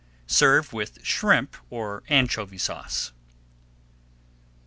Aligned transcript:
Serve 0.25 0.73
with 0.73 1.05
Shrimp 1.05 1.55
or 1.69 2.01
Anchovy 2.07 2.57
Sauce. 2.57 3.11